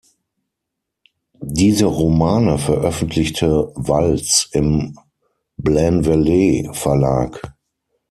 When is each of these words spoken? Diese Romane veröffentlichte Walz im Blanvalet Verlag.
Diese 1.43 1.85
Romane 1.85 2.57
veröffentlichte 2.57 3.71
Walz 3.75 4.49
im 4.51 4.97
Blanvalet 5.57 6.75
Verlag. 6.75 7.53